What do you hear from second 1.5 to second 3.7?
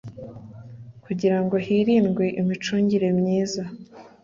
hirindwe imicungire myiza